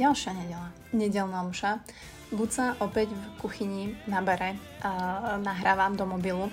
Ďalšia 0.00 0.32
nedela, 0.32 0.72
nedelná 0.96 1.44
omša. 1.44 1.84
Buca 2.32 2.72
opäť 2.80 3.12
v 3.12 3.24
kuchyni 3.36 4.00
na 4.08 4.24
bare 4.24 4.56
a 4.80 5.36
nahrávam 5.36 5.92
do 5.92 6.08
mobilu. 6.08 6.48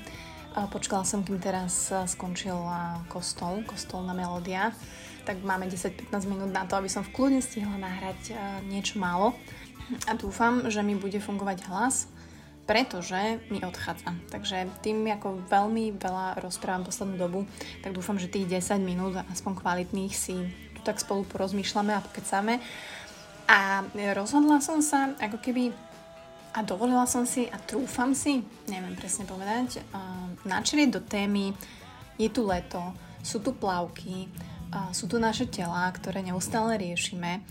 Počkala 0.52 1.08
som, 1.08 1.24
kým 1.24 1.40
teraz 1.40 1.96
skončil 2.12 2.60
kostol, 3.08 3.64
kostolná 3.64 4.12
melódia. 4.12 4.76
Tak 5.24 5.40
máme 5.48 5.72
10-15 5.72 6.28
minút 6.28 6.52
na 6.52 6.68
to, 6.68 6.76
aby 6.76 6.92
som 6.92 7.08
v 7.08 7.16
kľudne 7.16 7.40
stihla 7.40 7.80
nahrať 7.80 8.36
niečo 8.68 9.00
málo. 9.00 9.32
A 10.12 10.20
dúfam, 10.20 10.68
že 10.68 10.84
mi 10.84 11.00
bude 11.00 11.24
fungovať 11.24 11.72
hlas, 11.72 12.12
pretože 12.68 13.40
mi 13.48 13.64
odchádza. 13.64 14.12
Takže 14.28 14.68
tým, 14.84 15.08
ako 15.08 15.48
veľmi 15.48 15.96
veľa 15.96 16.44
rozprávam 16.44 16.84
poslednú 16.84 17.16
dobu, 17.16 17.40
tak 17.80 17.96
dúfam, 17.96 18.20
že 18.20 18.28
tých 18.28 18.60
10 18.60 18.84
minút, 18.84 19.16
aspoň 19.32 19.56
kvalitných, 19.56 20.12
si 20.12 20.36
tu 20.76 20.84
tak 20.84 21.00
spolu 21.00 21.24
porozmýšľame 21.24 21.96
a 21.96 22.04
pokecáme 22.04 22.60
a 23.48 23.82
rozhodla 24.12 24.60
som 24.60 24.84
sa 24.84 25.16
ako 25.18 25.40
keby 25.40 25.72
a 26.58 26.66
dovolila 26.66 27.08
som 27.08 27.24
si 27.24 27.48
a 27.48 27.58
trúfam 27.62 28.12
si, 28.18 28.44
neviem 28.68 28.98
presne 28.98 29.24
povedať, 29.30 29.80
načrieť 30.44 30.90
do 30.90 31.02
témy 31.06 31.54
je 32.18 32.30
tu 32.34 32.44
leto, 32.44 32.82
sú 33.22 33.40
tu 33.40 33.54
plavky, 33.54 34.28
sú 34.92 35.08
tu 35.08 35.22
naše 35.22 35.48
tela, 35.48 35.88
ktoré 35.94 36.26
neustále 36.26 36.76
riešime 36.82 37.46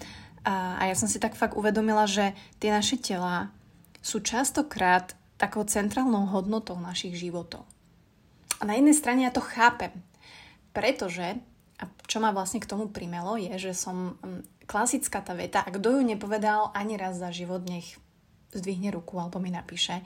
a 0.46 0.82
ja 0.84 0.94
som 0.98 1.08
si 1.08 1.22
tak 1.22 1.38
fakt 1.38 1.56
uvedomila, 1.56 2.04
že 2.04 2.34
tie 2.58 2.74
naše 2.74 2.98
tela 2.98 3.54
sú 4.02 4.20
častokrát 4.22 5.14
takou 5.38 5.62
centrálnou 5.64 6.28
hodnotou 6.30 6.78
našich 6.78 7.14
životov. 7.18 7.62
A 8.58 8.64
na 8.64 8.74
jednej 8.74 8.96
strane 8.96 9.26
ja 9.26 9.32
to 9.34 9.44
chápem, 9.44 9.92
pretože, 10.72 11.36
a 11.76 11.84
čo 12.08 12.18
ma 12.24 12.32
vlastne 12.32 12.58
k 12.58 12.70
tomu 12.70 12.88
primelo, 12.88 13.36
je, 13.36 13.52
že 13.58 13.72
som 13.76 14.16
klasická 14.66 15.22
tá 15.22 15.32
veta, 15.32 15.62
a 15.62 15.70
kto 15.70 15.98
ju 15.98 16.02
nepovedal 16.02 16.74
ani 16.74 16.98
raz 16.98 17.16
za 17.16 17.30
život, 17.30 17.62
nech 17.64 17.96
zdvihne 18.52 18.90
ruku 18.90 19.18
alebo 19.18 19.38
mi 19.38 19.50
napíše, 19.50 20.02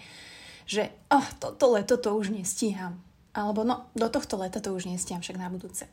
že 0.68 0.92
oh, 1.10 1.26
toto 1.40 1.74
leto 1.74 1.96
to 1.98 2.14
už 2.14 2.30
nestíham. 2.30 3.00
Alebo 3.30 3.62
no, 3.62 3.90
do 3.94 4.06
tohto 4.10 4.38
leta 4.38 4.62
to 4.62 4.74
už 4.74 4.86
nestíham, 4.90 5.22
však 5.22 5.38
na 5.38 5.50
budúce. 5.50 5.86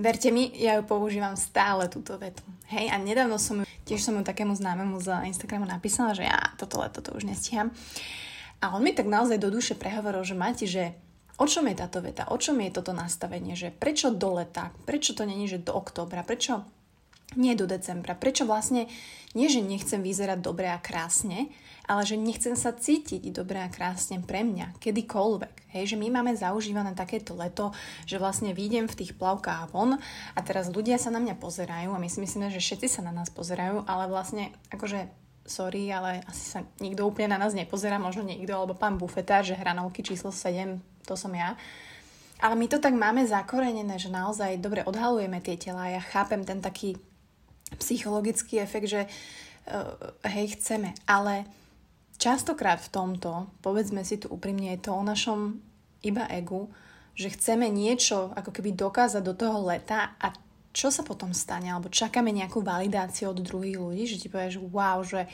Verte 0.00 0.32
mi, 0.32 0.48
ja 0.56 0.80
ju 0.80 0.88
používam 0.88 1.36
stále 1.36 1.84
túto 1.92 2.16
vetu. 2.16 2.40
Hej, 2.72 2.88
a 2.88 2.96
nedávno 2.96 3.36
som 3.36 3.60
ju, 3.60 3.68
tiež 3.84 4.00
som 4.00 4.16
ju 4.16 4.24
takému 4.24 4.56
známemu 4.56 4.96
z 5.04 5.28
Instagramu 5.28 5.68
napísala, 5.68 6.16
že 6.16 6.24
ja 6.24 6.56
toto 6.56 6.80
leto 6.80 7.04
to 7.04 7.12
už 7.12 7.28
nestíham. 7.28 7.76
A 8.64 8.72
on 8.72 8.80
mi 8.80 8.96
tak 8.96 9.04
naozaj 9.04 9.36
do 9.36 9.52
duše 9.52 9.76
prehovoril, 9.76 10.24
že 10.24 10.32
máte, 10.32 10.64
že 10.64 10.96
o 11.36 11.44
čom 11.44 11.68
je 11.68 11.76
táto 11.76 12.00
veta, 12.00 12.24
o 12.32 12.40
čom 12.40 12.56
je 12.64 12.72
toto 12.72 12.96
nastavenie, 12.96 13.52
že 13.52 13.68
prečo 13.68 14.08
do 14.08 14.40
leta, 14.40 14.72
prečo 14.88 15.12
to 15.12 15.28
není, 15.28 15.44
že 15.44 15.60
do 15.60 15.76
októbra, 15.76 16.24
prečo 16.24 16.64
nie 17.36 17.56
do 17.58 17.68
decembra. 17.68 18.16
Prečo 18.18 18.48
vlastne 18.48 18.88
nie, 19.32 19.48
že 19.48 19.64
nechcem 19.64 20.04
vyzerať 20.04 20.38
dobre 20.44 20.68
a 20.68 20.80
krásne, 20.80 21.48
ale 21.88 22.06
že 22.06 22.14
nechcem 22.14 22.54
sa 22.54 22.70
cítiť 22.70 23.32
dobre 23.34 23.58
a 23.58 23.72
krásne 23.72 24.22
pre 24.22 24.46
mňa, 24.46 24.78
kedykoľvek. 24.78 25.72
Hej, 25.74 25.94
že 25.94 25.96
my 25.98 26.12
máme 26.12 26.32
zaužívané 26.36 26.92
takéto 26.94 27.34
leto, 27.34 27.72
že 28.06 28.20
vlastne 28.20 28.54
výjdem 28.54 28.86
v 28.86 28.98
tých 29.02 29.16
plavkách 29.16 29.72
von 29.72 29.98
a 30.36 30.40
teraz 30.44 30.70
ľudia 30.70 31.00
sa 31.00 31.10
na 31.10 31.18
mňa 31.18 31.40
pozerajú 31.40 31.90
a 31.90 32.02
my 32.02 32.08
si 32.12 32.22
myslíme, 32.22 32.52
že 32.52 32.60
všetci 32.60 32.88
sa 32.88 33.00
na 33.02 33.10
nás 33.10 33.32
pozerajú, 33.32 33.88
ale 33.88 34.06
vlastne 34.06 34.52
akože 34.70 35.08
sorry, 35.42 35.90
ale 35.90 36.22
asi 36.30 36.54
sa 36.54 36.60
nikto 36.78 37.02
úplne 37.02 37.34
na 37.34 37.38
nás 37.42 37.50
nepozerá, 37.50 37.98
možno 37.98 38.22
niekto, 38.22 38.54
alebo 38.54 38.78
pán 38.78 38.94
bufetár, 38.94 39.42
že 39.42 39.58
hranolky 39.58 40.04
číslo 40.04 40.30
7, 40.30 40.78
to 41.02 41.18
som 41.18 41.34
ja. 41.34 41.58
Ale 42.42 42.58
my 42.58 42.66
to 42.66 42.82
tak 42.82 42.94
máme 42.94 43.22
zakorenené, 43.22 44.02
že 44.02 44.10
naozaj 44.10 44.58
dobre 44.58 44.82
odhalujeme 44.82 45.38
tie 45.38 45.54
tela. 45.54 45.86
Ja 45.86 46.02
chápem 46.02 46.42
ten 46.42 46.58
taký 46.58 46.98
psychologický 47.78 48.60
efekt, 48.60 48.88
že 48.90 49.02
uh, 49.06 49.96
hej, 50.26 50.58
chceme. 50.58 50.92
Ale 51.08 51.44
častokrát 52.20 52.80
v 52.80 52.92
tomto, 52.92 53.50
povedzme 53.64 54.04
si 54.04 54.20
tu 54.20 54.30
úprimne, 54.30 54.74
je 54.76 54.88
to 54.88 54.92
o 54.94 55.02
našom 55.02 55.58
iba 56.02 56.26
egu, 56.30 56.70
že 57.12 57.32
chceme 57.32 57.68
niečo 57.68 58.32
ako 58.32 58.50
keby 58.50 58.72
dokázať 58.72 59.22
do 59.22 59.34
toho 59.36 59.62
leta 59.68 60.16
a 60.16 60.32
čo 60.72 60.88
sa 60.88 61.04
potom 61.04 61.36
stane? 61.36 61.68
Alebo 61.68 61.92
čakáme 61.92 62.32
nejakú 62.32 62.64
validáciu 62.64 63.36
od 63.36 63.44
druhých 63.44 63.76
ľudí, 63.76 64.08
že 64.08 64.16
ti 64.16 64.32
povieš, 64.32 64.56
wow, 64.72 65.04
že, 65.04 65.28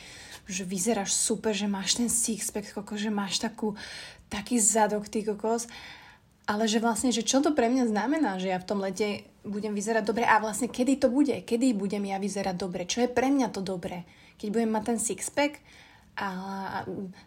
že 0.51 0.67
vyzeráš 0.67 1.15
super, 1.15 1.55
že 1.55 1.71
máš 1.71 1.95
ten 1.95 2.11
six-pack, 2.11 2.75
koko, 2.75 2.99
že 2.99 3.07
máš 3.07 3.39
takú, 3.39 3.79
taký 4.27 4.59
zadok, 4.59 5.07
ty 5.07 5.23
kokos. 5.23 5.71
Ale 6.49 6.65
že 6.65 6.81
vlastne, 6.81 7.13
že 7.13 7.21
čo 7.21 7.45
to 7.45 7.53
pre 7.53 7.69
mňa 7.69 7.93
znamená, 7.93 8.41
že 8.41 8.49
ja 8.49 8.57
v 8.57 8.65
tom 8.65 8.81
lete 8.81 9.29
budem 9.45 9.77
vyzerať 9.77 10.01
dobre? 10.01 10.25
A 10.25 10.41
vlastne 10.41 10.73
kedy 10.73 10.97
to 10.97 11.13
bude, 11.13 11.37
kedy 11.45 11.77
budem 11.77 12.09
ja 12.09 12.17
vyzerať 12.17 12.57
dobre, 12.57 12.89
čo 12.89 13.05
je 13.05 13.13
pre 13.13 13.29
mňa 13.29 13.53
to 13.53 13.61
dobre. 13.61 14.09
Keď 14.41 14.49
budem 14.49 14.73
mať 14.73 14.85
ten 14.89 14.99
six-pack 14.99 15.61
a 16.17 16.29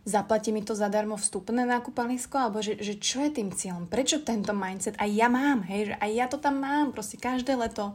zaplatí 0.10 0.50
mi 0.50 0.66
to 0.66 0.74
zadarmo 0.74 1.22
vstupné 1.22 1.70
na 1.70 1.80
kúpalisko, 1.86 2.36
alebo 2.42 2.66
že, 2.66 2.82
že 2.82 2.98
čo 2.98 3.22
je 3.22 3.30
tým 3.30 3.54
cieľom, 3.54 3.86
prečo 3.86 4.26
tento 4.26 4.58
mindset 4.58 4.98
aj 4.98 5.10
ja 5.14 5.30
mám, 5.30 5.64
hej, 5.70 5.94
že 5.94 5.96
aj 6.02 6.12
ja 6.12 6.26
to 6.26 6.42
tam 6.42 6.58
mám, 6.60 6.90
proste 6.90 7.22
každé 7.22 7.54
leto. 7.56 7.94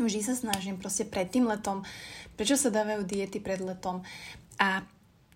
Vždy 0.00 0.24
sa 0.24 0.32
snažím, 0.32 0.80
proste 0.80 1.04
pred 1.04 1.28
tým 1.28 1.44
letom, 1.44 1.84
prečo 2.34 2.56
sa 2.56 2.72
dávajú 2.72 3.04
diety 3.04 3.44
pred 3.44 3.60
letom? 3.60 4.00
A 4.56 4.82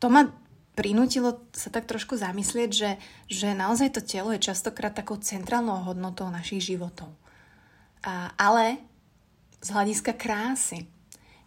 to 0.00 0.08
ma 0.08 0.32
prinútilo 0.74 1.42
sa 1.52 1.68
tak 1.68 1.86
trošku 1.90 2.16
zamyslieť, 2.16 2.70
že, 2.70 2.90
že 3.26 3.48
naozaj 3.52 3.96
to 3.96 4.00
telo 4.02 4.30
je 4.34 4.40
častokrát 4.40 4.94
takou 4.94 5.18
centrálnou 5.18 5.84
hodnotou 5.84 6.30
našich 6.30 6.72
životov. 6.72 7.10
A, 8.00 8.32
ale 8.38 8.80
z 9.60 9.68
hľadiska 9.70 10.16
krásy. 10.16 10.88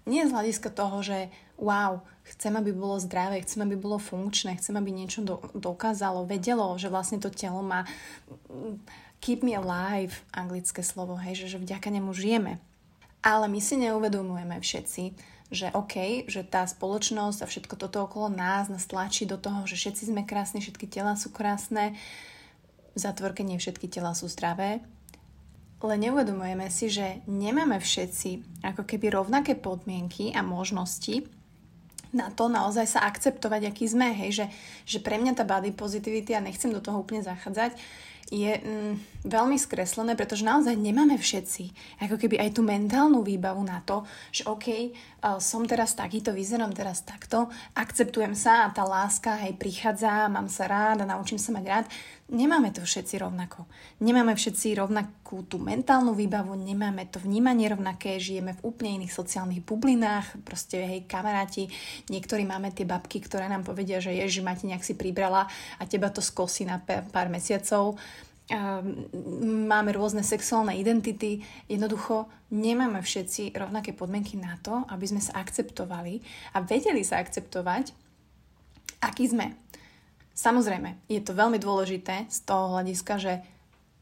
Nie 0.06 0.28
z 0.28 0.36
hľadiska 0.36 0.70
toho, 0.70 1.02
že 1.02 1.32
wow, 1.58 2.04
chcem, 2.28 2.54
aby 2.54 2.76
bolo 2.76 3.00
zdravé, 3.00 3.42
chcem, 3.42 3.64
aby 3.64 3.80
bolo 3.80 3.98
funkčné, 3.98 4.60
chcem, 4.60 4.76
aby 4.76 4.92
niečo 4.92 5.24
do, 5.24 5.40
dokázalo, 5.56 6.28
vedelo, 6.28 6.76
že 6.76 6.92
vlastne 6.92 7.18
to 7.18 7.32
telo 7.32 7.64
má 7.64 7.88
keep 9.24 9.40
me 9.40 9.56
alive, 9.56 10.20
anglické 10.36 10.84
slovo, 10.84 11.16
hej, 11.16 11.48
že, 11.48 11.56
že 11.56 11.64
vďaka 11.64 11.88
nemu 11.88 12.12
žijeme. 12.12 12.60
Ale 13.24 13.48
my 13.48 13.60
si 13.64 13.80
neuvedomujeme 13.80 14.60
všetci, 14.60 15.04
že 15.54 15.70
OK, 15.72 16.26
že 16.26 16.42
tá 16.42 16.66
spoločnosť 16.66 17.46
a 17.46 17.50
všetko 17.50 17.78
toto 17.78 18.04
okolo 18.04 18.34
nás 18.34 18.68
nás 18.68 18.90
tlačí 18.90 19.30
do 19.30 19.38
toho, 19.38 19.70
že 19.70 19.78
všetci 19.78 20.10
sme 20.10 20.26
krásni, 20.26 20.60
všetky 20.60 20.90
tela 20.90 21.14
sú 21.14 21.30
krásne. 21.30 21.94
V 22.94 23.00
zatvorke 23.00 23.46
nie 23.46 23.62
všetky 23.62 23.86
tela 23.88 24.18
sú 24.18 24.26
zdravé. 24.26 24.82
Ale 25.84 26.00
neuvedomujeme 26.00 26.72
si, 26.74 26.90
že 26.90 27.22
nemáme 27.30 27.78
všetci 27.78 28.64
ako 28.66 28.88
keby 28.88 29.14
rovnaké 29.14 29.54
podmienky 29.54 30.34
a 30.34 30.42
možnosti 30.42 31.28
na 32.14 32.30
to 32.30 32.46
naozaj 32.46 32.86
sa 32.86 33.10
akceptovať, 33.10 33.74
aký 33.74 33.90
sme. 33.90 34.14
Hej, 34.14 34.32
že, 34.32 34.46
že 34.86 34.98
pre 35.02 35.18
mňa 35.18 35.34
tá 35.34 35.44
body 35.44 35.74
positivity, 35.74 36.38
a 36.38 36.46
nechcem 36.46 36.70
do 36.70 36.80
toho 36.80 37.02
úplne 37.02 37.26
zachádzať, 37.26 37.74
je 38.34 38.50
mm, 38.58 38.94
veľmi 39.30 39.62
skreslené, 39.62 40.18
pretože 40.18 40.42
naozaj 40.42 40.74
nemáme 40.74 41.22
všetci 41.22 41.70
ako 42.02 42.18
keby 42.18 42.42
aj 42.42 42.58
tú 42.58 42.66
mentálnu 42.66 43.22
výbavu 43.22 43.62
na 43.62 43.86
to, 43.86 44.02
že 44.34 44.42
OK, 44.50 44.90
uh, 44.90 45.38
som 45.38 45.70
teraz 45.70 45.94
takýto, 45.94 46.34
vyzerám 46.34 46.74
teraz 46.74 47.06
takto, 47.06 47.54
akceptujem 47.78 48.34
sa 48.34 48.66
a 48.66 48.74
tá 48.74 48.82
láska 48.82 49.38
hej 49.46 49.54
prichádza, 49.54 50.34
mám 50.34 50.50
sa 50.50 50.66
rád 50.66 51.06
a 51.06 51.10
naučím 51.14 51.38
sa 51.38 51.54
mať 51.54 51.66
rád. 51.70 51.86
Nemáme 52.32 52.72
to 52.72 52.88
všetci 52.88 53.20
rovnako. 53.20 53.68
Nemáme 54.00 54.34
všetci 54.34 54.80
rovnakú 54.80 55.44
tú 55.44 55.60
mentálnu 55.60 56.16
výbavu, 56.16 56.56
nemáme 56.56 57.12
to 57.12 57.20
vnímanie 57.20 57.68
rovnaké, 57.68 58.16
žijeme 58.16 58.56
v 58.58 58.64
úplne 58.64 59.04
iných 59.04 59.12
sociálnych 59.12 59.62
bublinách, 59.62 60.40
proste 60.48 60.82
hej, 60.82 61.04
kamaráti, 61.04 61.68
niektorí 62.08 62.48
máme 62.48 62.72
tie 62.72 62.88
babky, 62.88 63.20
ktoré 63.20 63.52
nám 63.52 63.68
povedia, 63.68 64.00
že 64.00 64.16
ježi, 64.16 64.40
máte 64.40 64.64
nejak 64.66 64.88
si 64.88 64.96
pribrala 64.96 65.52
a 65.78 65.84
teba 65.84 66.08
to 66.10 66.24
skosí 66.24 66.64
na 66.64 66.80
pár 66.86 67.28
mesiacov 67.28 68.00
máme 69.72 69.96
rôzne 69.96 70.20
sexuálne 70.20 70.76
identity, 70.76 71.40
jednoducho 71.72 72.28
nemáme 72.52 73.00
všetci 73.00 73.56
rovnaké 73.56 73.96
podmienky 73.96 74.36
na 74.36 74.60
to, 74.60 74.84
aby 74.92 75.06
sme 75.08 75.24
sa 75.24 75.40
akceptovali 75.40 76.20
a 76.52 76.60
vedeli 76.60 77.08
sa 77.08 77.24
akceptovať, 77.24 77.96
aký 79.00 79.32
sme. 79.32 79.63
Samozrejme, 80.34 81.06
je 81.10 81.22
to 81.22 81.38
veľmi 81.38 81.62
dôležité 81.62 82.26
z 82.26 82.40
toho 82.46 82.74
hľadiska, 82.74 83.22
že 83.22 83.34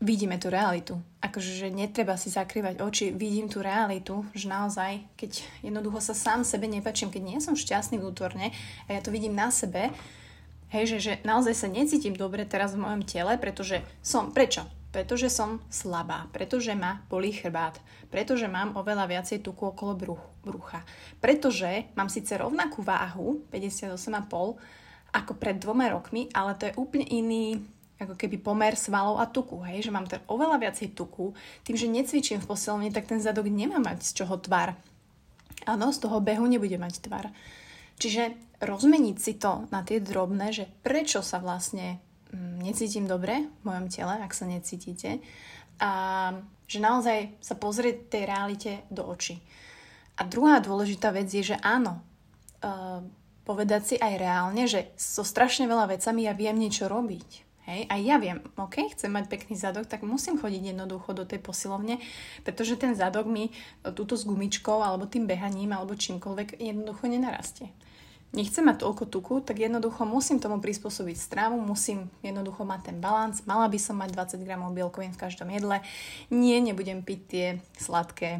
vidíme 0.01 0.39
tú 0.42 0.50
realitu. 0.50 0.98
Akože, 1.22 1.62
že 1.62 1.68
netreba 1.69 2.18
si 2.18 2.33
zakrývať 2.33 2.81
oči, 2.81 3.13
vidím 3.13 3.51
tú 3.51 3.62
realitu, 3.62 4.25
že 4.33 4.50
naozaj, 4.50 5.06
keď 5.13 5.45
jednoducho 5.62 6.01
sa 6.01 6.18
sám 6.18 6.42
sebe 6.42 6.66
nepačím, 6.66 7.13
keď 7.13 7.22
nie 7.22 7.38
som 7.38 7.54
šťastný 7.54 8.01
vnútorne 8.01 8.50
a 8.88 8.89
ja 8.89 9.00
to 9.04 9.13
vidím 9.13 9.38
na 9.38 9.54
sebe, 9.54 9.94
Hej, 10.72 10.88
že, 10.88 10.98
že 11.04 11.13
naozaj 11.28 11.51
sa 11.51 11.68
necítim 11.68 12.16
dobre 12.16 12.48
teraz 12.48 12.72
v 12.72 12.88
mojom 12.88 13.04
tele, 13.04 13.36
pretože 13.36 13.83
som, 14.00 14.31
prečo? 14.31 14.63
Pretože 14.95 15.28
som 15.28 15.60
slabá, 15.68 16.31
pretože 16.31 16.72
ma 16.80 17.04
bolí 17.12 17.36
chrbát, 17.36 17.75
pretože 18.07 18.48
mám 18.48 18.80
oveľa 18.80 19.04
viacej 19.12 19.44
tuku 19.44 19.68
okolo 19.68 20.00
bruch, 20.00 20.24
brucha, 20.48 20.80
pretože 21.19 21.92
mám 22.00 22.07
síce 22.07 22.39
rovnakú 22.39 22.88
váhu, 22.88 23.44
58,5, 23.51 24.00
ako 25.12 25.36
pred 25.36 25.60
dvoma 25.60 25.92
rokmi, 25.92 26.31
ale 26.31 26.56
to 26.56 26.72
je 26.72 26.78
úplne 26.80 27.08
iný 27.08 27.60
ako 28.02 28.18
keby 28.18 28.42
pomer 28.42 28.74
svalov 28.74 29.22
a 29.22 29.30
tuku, 29.30 29.62
hej, 29.62 29.86
že 29.86 29.94
mám 29.94 30.10
teda 30.10 30.25
oveľa 30.25 30.58
viacej 30.58 30.98
tuku, 30.98 31.38
tým, 31.62 31.78
že 31.78 31.86
necvičím 31.86 32.42
v 32.42 32.50
posilovni, 32.50 32.90
tak 32.90 33.06
ten 33.06 33.22
zadok 33.22 33.46
nemá 33.46 33.78
mať 33.78 34.02
z 34.02 34.25
čoho 34.25 34.42
tvar 34.42 34.74
áno, 35.66 35.94
z 35.94 36.02
toho 36.02 36.18
behu 36.22 36.46
nebude 36.46 36.78
mať 36.78 37.06
tvar. 37.06 37.30
Čiže 38.02 38.34
rozmeniť 38.62 39.18
si 39.18 39.34
to 39.38 39.69
na 39.69 39.86
tie 39.86 40.02
drobné, 40.02 40.54
že 40.54 40.66
prečo 40.81 41.22
sa 41.22 41.38
vlastne 41.38 42.02
mm, 42.34 42.66
necítim 42.66 43.06
dobre 43.06 43.46
v 43.46 43.64
mojom 43.66 43.88
tele, 43.90 44.16
ak 44.18 44.34
sa 44.34 44.50
necítite. 44.50 45.22
A 45.81 45.92
že 46.66 46.80
naozaj 46.80 47.36
sa 47.44 47.57
pozrieť 47.57 48.10
tej 48.10 48.24
realite 48.30 48.72
do 48.88 49.04
očí. 49.06 49.42
A 50.18 50.24
druhá 50.24 50.62
dôležitá 50.62 51.10
vec 51.12 51.28
je, 51.28 51.54
že 51.54 51.57
áno, 51.60 52.00
uh, 52.62 53.02
povedať 53.44 53.82
si 53.84 53.96
aj 53.98 54.14
reálne, 54.18 54.64
že 54.70 54.94
so 54.98 55.26
strašne 55.26 55.66
veľa 55.66 55.98
vecami 55.98 56.26
ja 56.26 56.34
viem 56.34 56.58
niečo 56.58 56.86
robiť. 56.86 57.52
Hej, 57.62 57.86
a 57.94 57.96
ja 58.02 58.18
viem, 58.18 58.42
ok, 58.58 58.98
chcem 58.98 59.14
mať 59.14 59.30
pekný 59.30 59.54
zadok, 59.54 59.86
tak 59.86 60.02
musím 60.02 60.42
chodiť 60.42 60.74
jednoducho 60.74 61.14
do 61.14 61.30
tej 61.30 61.38
posilovne, 61.38 62.02
pretože 62.42 62.74
ten 62.74 62.98
zadok 62.98 63.30
mi 63.30 63.54
túto 63.94 64.18
s 64.18 64.26
gumičkou 64.26 64.82
alebo 64.82 65.06
tým 65.06 65.30
behaním 65.30 65.78
alebo 65.78 65.94
čímkoľvek 65.94 66.58
jednoducho 66.58 67.06
nenarastie. 67.06 67.70
Nechcem 68.32 68.64
mať 68.64 68.82
toľko 68.82 69.04
tuku, 69.12 69.36
tak 69.44 69.60
jednoducho 69.60 70.08
musím 70.08 70.40
tomu 70.40 70.64
prispôsobiť 70.64 71.20
stravu, 71.20 71.60
musím 71.60 72.08
jednoducho 72.24 72.64
mať 72.64 72.90
ten 72.90 72.98
balans. 73.04 73.44
Mala 73.44 73.68
by 73.68 73.76
som 73.76 74.00
mať 74.00 74.40
20 74.40 74.48
gramov 74.48 74.72
bielkovín 74.72 75.12
v 75.12 75.20
každom 75.20 75.52
jedle. 75.52 75.84
Nie, 76.32 76.64
nebudem 76.64 77.04
piť 77.04 77.20
tie 77.28 77.46
sladké 77.76 78.40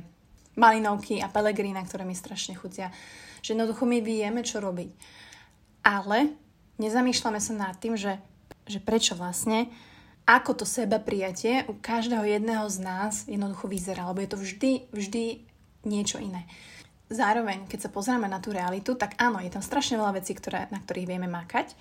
malinovky 0.56 1.19
a 1.19 1.27
pelegrína, 1.27 1.83
ktoré 1.83 2.07
mi 2.07 2.15
strašne 2.15 2.56
chutia. 2.56 2.95
Že 3.41 3.57
jednoducho 3.57 3.83
my 3.85 3.99
vieme, 4.01 4.41
čo 4.45 4.61
robiť. 4.63 4.89
Ale 5.81 6.33
nezamýšľame 6.77 7.41
sa 7.41 7.53
nad 7.57 7.77
tým, 7.77 7.97
že 7.97 8.21
že 8.71 8.79
prečo 8.79 9.17
vlastne, 9.17 9.67
ako 10.29 10.63
to 10.63 10.65
seba 10.67 11.01
prijatie 11.01 11.65
u 11.65 11.75
každého 11.75 12.23
jedného 12.23 12.65
z 12.69 12.77
nás 12.79 13.13
jednoducho 13.25 13.67
vyzerá, 13.67 14.07
lebo 14.07 14.21
je 14.21 14.31
to 14.31 14.38
vždy, 14.38 14.71
vždy 14.93 15.23
niečo 15.83 16.21
iné. 16.21 16.45
Zároveň, 17.11 17.67
keď 17.67 17.89
sa 17.89 17.93
pozrieme 17.93 18.31
na 18.31 18.39
tú 18.39 18.55
realitu, 18.55 18.95
tak 18.95 19.19
áno, 19.19 19.43
je 19.43 19.51
tam 19.51 19.59
strašne 19.59 19.99
veľa 19.99 20.23
vecí, 20.23 20.31
ktoré, 20.31 20.71
na 20.71 20.79
ktorých 20.79 21.09
vieme 21.09 21.27
makať, 21.27 21.75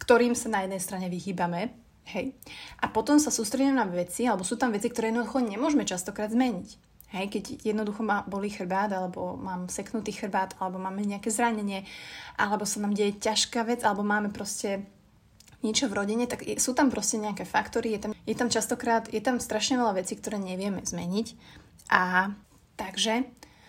ktorým 0.00 0.32
sa 0.32 0.48
na 0.48 0.64
jednej 0.64 0.80
strane 0.80 1.12
vyhýbame, 1.12 1.76
hej. 2.08 2.32
A 2.80 2.88
potom 2.88 3.20
sa 3.20 3.28
sústredíme 3.28 3.76
na 3.76 3.84
veci, 3.84 4.24
alebo 4.24 4.48
sú 4.48 4.56
tam 4.56 4.72
veci, 4.72 4.88
ktoré 4.88 5.12
jednoducho 5.12 5.44
nemôžeme 5.44 5.84
častokrát 5.84 6.32
zmeniť. 6.32 6.68
Hej, 7.14 7.30
keď 7.30 7.44
jednoducho 7.62 8.02
ma 8.02 8.26
boli 8.26 8.50
chrbát, 8.50 8.90
alebo 8.90 9.38
mám 9.38 9.70
seknutý 9.70 10.10
chrbát, 10.10 10.58
alebo 10.58 10.82
máme 10.82 11.06
nejaké 11.06 11.30
zranenie, 11.30 11.86
alebo 12.34 12.66
sa 12.66 12.82
nám 12.82 12.98
deje 12.98 13.14
ťažká 13.22 13.62
vec, 13.62 13.86
alebo 13.86 14.02
máme 14.02 14.34
proste 14.34 14.82
niečo 15.62 15.86
v 15.86 15.96
rodine, 16.02 16.26
tak 16.26 16.42
sú 16.58 16.74
tam 16.74 16.90
proste 16.90 17.22
nejaké 17.22 17.46
faktory, 17.46 17.94
je 17.94 18.00
tam, 18.02 18.12
je 18.12 18.36
tam 18.36 18.50
častokrát, 18.50 19.06
je 19.10 19.22
tam 19.22 19.38
strašne 19.38 19.78
veľa 19.78 20.02
vecí, 20.02 20.18
ktoré 20.18 20.36
nevieme 20.38 20.82
zmeniť. 20.82 21.26
A 21.94 22.34
takže 22.74 23.22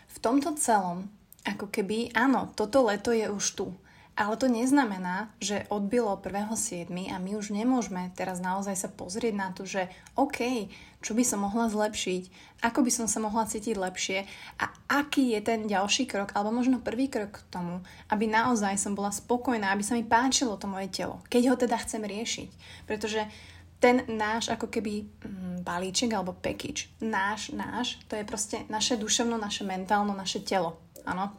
v 0.10 0.18
tomto 0.18 0.58
celom, 0.58 1.06
ako 1.46 1.70
keby, 1.70 2.18
áno, 2.18 2.52
toto 2.58 2.86
leto 2.90 3.14
je 3.14 3.30
už 3.30 3.46
tu. 3.54 3.68
Ale 4.18 4.34
to 4.34 4.50
neznamená, 4.50 5.30
že 5.38 5.70
odbilo 5.70 6.18
1.7. 6.18 6.90
a 7.14 7.22
my 7.22 7.38
už 7.38 7.54
nemôžeme 7.54 8.10
teraz 8.18 8.42
naozaj 8.42 8.74
sa 8.74 8.90
pozrieť 8.90 9.34
na 9.38 9.54
to, 9.54 9.62
že 9.70 9.94
OK, 10.18 10.74
čo 11.06 11.14
by 11.14 11.22
som 11.22 11.46
mohla 11.46 11.70
zlepšiť, 11.70 12.24
ako 12.66 12.82
by 12.82 12.90
som 12.90 13.06
sa 13.06 13.22
mohla 13.22 13.46
cítiť 13.46 13.78
lepšie 13.78 14.26
a 14.58 14.74
aký 14.90 15.38
je 15.38 15.42
ten 15.46 15.70
ďalší 15.70 16.10
krok, 16.10 16.34
alebo 16.34 16.50
možno 16.50 16.82
prvý 16.82 17.14
krok 17.14 17.46
k 17.46 17.50
tomu, 17.54 17.86
aby 18.10 18.26
naozaj 18.26 18.82
som 18.82 18.98
bola 18.98 19.14
spokojná, 19.14 19.70
aby 19.70 19.86
sa 19.86 19.94
mi 19.94 20.02
páčilo 20.02 20.58
to 20.58 20.66
moje 20.66 20.90
telo, 20.90 21.22
keď 21.30 21.54
ho 21.54 21.56
teda 21.56 21.78
chcem 21.78 22.02
riešiť. 22.02 22.50
Pretože 22.90 23.22
ten 23.78 24.02
náš 24.10 24.50
ako 24.50 24.74
keby 24.74 25.06
mm, 25.06 25.62
balíček 25.62 26.10
alebo 26.10 26.34
package, 26.34 26.90
náš, 27.06 27.54
náš, 27.54 28.02
to 28.10 28.18
je 28.18 28.26
proste 28.26 28.66
naše 28.74 28.98
duševno, 28.98 29.38
naše 29.38 29.62
mentálno, 29.62 30.18
naše 30.18 30.42
telo. 30.42 30.82
Áno, 31.06 31.30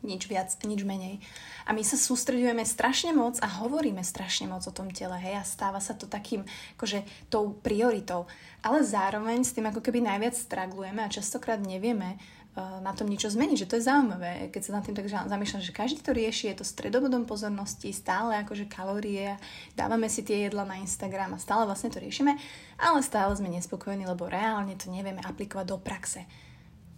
nič 0.00 0.26
viac, 0.26 0.48
nič 0.64 0.82
menej. 0.82 1.20
A 1.68 1.76
my 1.76 1.84
sa 1.84 1.94
sústredujeme 2.00 2.64
strašne 2.64 3.12
moc 3.12 3.36
a 3.44 3.48
hovoríme 3.62 4.00
strašne 4.00 4.48
moc 4.48 4.64
o 4.64 4.72
tom 4.74 4.88
tele, 4.90 5.14
hej, 5.20 5.38
a 5.38 5.44
stáva 5.44 5.78
sa 5.78 5.92
to 5.92 6.08
takým, 6.08 6.42
akože 6.80 7.04
tou 7.28 7.52
prioritou. 7.52 8.24
Ale 8.64 8.82
zároveň 8.82 9.44
s 9.44 9.54
tým 9.54 9.68
ako 9.68 9.84
keby 9.84 10.02
najviac 10.02 10.34
straglujeme 10.34 11.04
a 11.04 11.12
častokrát 11.12 11.60
nevieme 11.60 12.16
uh, 12.16 12.80
na 12.80 12.96
tom 12.96 13.06
niečo 13.06 13.28
zmeniť, 13.30 13.56
že 13.64 13.68
to 13.68 13.76
je 13.78 13.86
zaujímavé, 13.86 14.48
keď 14.48 14.62
sa 14.64 14.74
nad 14.80 14.84
tým 14.84 14.96
tak 14.96 15.06
zamýšľam, 15.08 15.62
že 15.62 15.76
každý 15.76 16.00
to 16.00 16.16
rieši, 16.16 16.50
je 16.52 16.58
to 16.60 16.66
stredobodom 16.66 17.28
pozornosti, 17.28 17.92
stále 17.92 18.40
akože 18.40 18.66
kalórie, 18.66 19.36
dávame 19.76 20.08
si 20.08 20.24
tie 20.24 20.48
jedla 20.48 20.64
na 20.64 20.80
Instagram 20.80 21.36
a 21.36 21.42
stále 21.42 21.68
vlastne 21.68 21.92
to 21.92 22.02
riešime, 22.02 22.34
ale 22.80 23.04
stále 23.04 23.30
sme 23.36 23.52
nespokojní, 23.52 24.08
lebo 24.08 24.26
reálne 24.26 24.74
to 24.80 24.88
nevieme 24.88 25.22
aplikovať 25.22 25.66
do 25.68 25.78
praxe. 25.78 26.24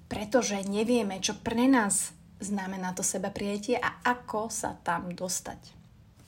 Pretože 0.09 0.61
nevieme, 0.69 1.21
čo 1.25 1.37
pre 1.41 1.69
nás 1.69 2.13
znamená 2.43 2.93
to 2.93 3.07
seba 3.07 3.31
prijatie 3.31 3.79
a 3.79 4.03
ako 4.03 4.51
sa 4.51 4.77
tam 4.83 5.15
dostať. 5.15 5.59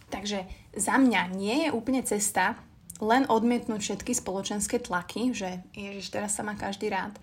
Takže 0.08 0.46
za 0.78 0.96
mňa 0.96 1.34
nie 1.34 1.66
je 1.66 1.74
úplne 1.74 2.00
cesta 2.06 2.54
len 3.02 3.26
odmietnúť 3.26 3.80
všetky 3.82 4.14
spoločenské 4.14 4.78
tlaky, 4.78 5.34
že 5.34 5.66
ježiš, 5.74 6.14
teraz 6.14 6.38
sa 6.38 6.46
má 6.46 6.54
každý 6.54 6.88
rád. 6.88 7.18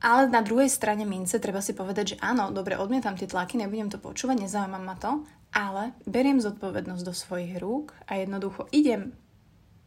Ale 0.00 0.32
na 0.32 0.40
druhej 0.40 0.68
strane 0.72 1.04
mince 1.04 1.36
treba 1.36 1.60
si 1.60 1.76
povedať, 1.76 2.16
že 2.16 2.20
áno, 2.24 2.48
dobre, 2.52 2.76
odmietam 2.76 3.16
tie 3.16 3.28
tlaky, 3.28 3.60
nebudem 3.60 3.92
to 3.92 4.00
počúvať, 4.00 4.48
nezaujíma 4.48 4.80
ma 4.80 4.96
to, 4.96 5.24
ale 5.52 5.92
beriem 6.08 6.40
zodpovednosť 6.40 7.04
do 7.04 7.12
svojich 7.12 7.60
rúk 7.60 7.92
a 8.08 8.16
jednoducho 8.16 8.64
idem 8.72 9.12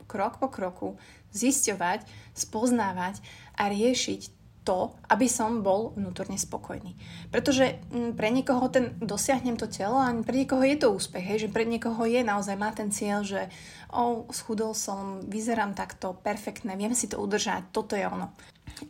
krok 0.05 0.37
po 0.37 0.53
kroku 0.53 1.01
zisťovať, 1.33 2.05
spoznávať 2.37 3.25
a 3.57 3.73
riešiť 3.73 4.42
to, 4.63 4.95
aby 5.11 5.27
som 5.27 5.59
bol 5.59 5.91
vnútorne 5.93 6.39
spokojný. 6.39 6.95
Pretože 7.29 7.83
mm, 7.91 8.15
pre 8.15 8.31
niekoho 8.31 8.71
ten 8.71 8.95
dosiahnem 8.97 9.59
to 9.59 9.67
telo 9.67 9.99
a 9.99 10.11
pre 10.23 10.35
niekoho 10.39 10.63
je 10.63 10.79
to 10.79 10.95
úspech, 10.95 11.23
hej, 11.23 11.37
že 11.47 11.53
pre 11.53 11.67
niekoho 11.67 12.07
je 12.07 12.23
naozaj 12.23 12.55
má 12.55 12.71
ten 12.71 12.89
cieľ, 12.89 13.27
že 13.27 13.51
oh, 13.91 14.23
schudol 14.31 14.71
som, 14.71 15.19
vyzerám 15.27 15.75
takto, 15.75 16.15
perfektné, 16.15 16.79
viem 16.79 16.95
si 16.95 17.11
to 17.11 17.19
udržať, 17.19 17.75
toto 17.75 17.99
je 17.99 18.07
ono. 18.07 18.31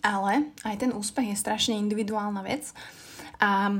Ale 0.05 0.53
aj 0.63 0.75
ten 0.77 0.91
úspech 0.93 1.33
je 1.33 1.41
strašne 1.41 1.75
individuálna 1.75 2.45
vec 2.45 2.69
a 3.41 3.73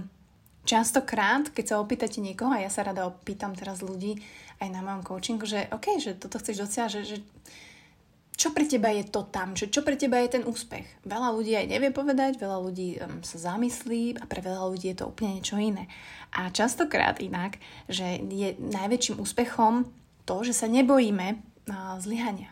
častokrát, 0.66 1.54
keď 1.54 1.66
sa 1.66 1.80
opýtate 1.80 2.20
niekoho, 2.20 2.52
a 2.52 2.64
ja 2.64 2.72
sa 2.74 2.84
rada 2.84 3.06
opýtam 3.08 3.54
teraz 3.54 3.86
ľudí 3.86 4.20
aj 4.60 4.70
na 4.72 4.82
mojom 4.82 5.04
coachingu, 5.06 5.46
že 5.46 5.70
OK, 5.70 6.00
že 6.00 6.18
toto 6.18 6.40
chceš 6.40 6.68
dosiahnuť, 6.68 6.92
že, 6.92 7.02
že 7.06 7.18
čo 8.34 8.50
pre 8.50 8.66
teba 8.66 8.90
je 8.90 9.06
to 9.06 9.30
tam, 9.30 9.54
čo, 9.54 9.70
čo 9.70 9.86
pre 9.86 9.94
teba 9.94 10.18
je 10.26 10.40
ten 10.40 10.44
úspech. 10.44 11.06
Veľa 11.06 11.30
ľudí 11.38 11.54
aj 11.54 11.70
nevie 11.70 11.94
povedať, 11.94 12.42
veľa 12.42 12.58
ľudí 12.66 12.98
um, 12.98 13.22
sa 13.22 13.54
zamyslí 13.54 14.18
a 14.18 14.26
pre 14.26 14.42
veľa 14.42 14.74
ľudí 14.74 14.90
je 14.90 14.98
to 14.98 15.10
úplne 15.14 15.38
niečo 15.38 15.62
iné. 15.62 15.86
A 16.34 16.50
častokrát 16.50 17.22
inak, 17.22 17.62
že 17.86 18.18
je 18.26 18.58
najväčším 18.58 19.22
úspechom 19.22 19.86
to, 20.26 20.36
že 20.42 20.58
sa 20.58 20.66
nebojíme 20.66 21.38
uh, 21.38 22.02
zlyhania. 22.02 22.50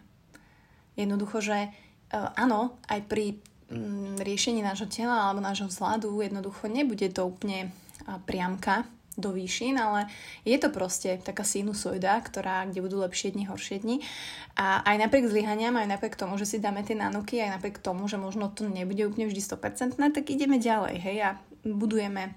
Jednoducho, 0.94 1.42
že 1.42 1.74
uh, 1.74 2.30
áno, 2.38 2.78
aj 2.86 3.02
pri 3.10 3.42
um, 3.74 4.14
riešení 4.22 4.62
nášho 4.62 4.86
tela 4.86 5.28
alebo 5.28 5.42
nášho 5.42 5.66
vzhľadu 5.66 6.14
jednoducho 6.22 6.70
nebude 6.70 7.10
to 7.10 7.26
úplne 7.26 7.74
uh, 8.06 8.22
priamka, 8.22 8.86
do 9.20 9.36
výšin, 9.36 9.76
ale 9.76 10.08
je 10.48 10.56
to 10.56 10.72
proste 10.72 11.20
taká 11.20 11.44
sinusoida, 11.44 12.16
ktorá, 12.24 12.64
kde 12.64 12.80
budú 12.80 13.04
lepšie 13.04 13.36
dni, 13.36 13.52
horšie 13.52 13.84
dni. 13.84 14.00
A 14.56 14.80
aj 14.88 14.96
napriek 15.04 15.28
zlyhaniam, 15.28 15.76
aj 15.76 15.92
napriek 15.92 16.16
tomu, 16.16 16.40
že 16.40 16.48
si 16.48 16.64
dáme 16.64 16.80
tie 16.88 16.96
nanuky, 16.96 17.44
aj 17.44 17.60
napriek 17.60 17.84
tomu, 17.84 18.08
že 18.08 18.16
možno 18.16 18.48
to 18.48 18.64
nebude 18.72 19.04
úplne 19.04 19.28
vždy 19.28 19.42
100%, 19.44 20.00
tak 20.00 20.26
ideme 20.32 20.64
ďalej, 20.64 20.96
hej, 21.04 21.18
a 21.28 21.30
budujeme, 21.68 22.32